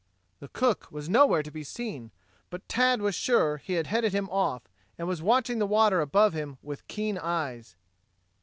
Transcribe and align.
The 0.39 0.47
cook 0.47 0.87
was 0.89 1.09
nowhere 1.09 1.43
to 1.43 1.51
be 1.51 1.63
seen, 1.63 2.09
but 2.49 2.67
Tad 2.67 3.03
was 3.03 3.13
sure 3.13 3.57
he 3.57 3.73
had 3.73 3.85
headed 3.85 4.13
him 4.13 4.27
off 4.31 4.63
and 4.97 5.07
was 5.07 5.21
watching 5.21 5.59
the 5.59 5.67
water 5.67 6.01
above 6.01 6.33
him 6.33 6.57
with 6.63 6.87
keen 6.87 7.19
eyes. 7.19 7.75